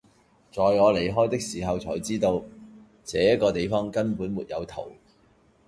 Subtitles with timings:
[0.51, 2.43] 在我離開的時候才知道，
[3.05, 4.89] 這個地方根本沒有桃